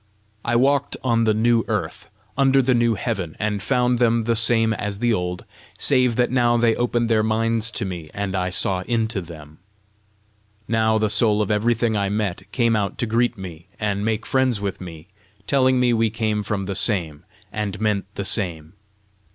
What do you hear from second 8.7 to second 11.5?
into them. Now, the soul